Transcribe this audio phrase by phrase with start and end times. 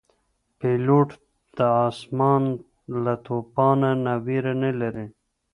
[0.59, 1.09] پیلوټ
[1.57, 1.57] د
[1.87, 2.43] آسمان
[3.03, 5.07] له توپانه نه ویره نه لري.